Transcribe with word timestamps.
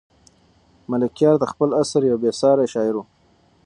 ملکیار 0.91 1.35
د 1.39 1.43
خپل 1.51 1.69
عصر 1.81 2.01
یو 2.11 2.17
بې 2.21 2.31
ساری 2.39 2.67
شاعر 2.73 2.95
و. 2.97 3.01